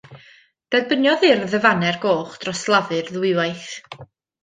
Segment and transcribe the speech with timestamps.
[0.75, 3.81] Derbyniodd Urdd y Faner Goch dros Lafur ddwywaith.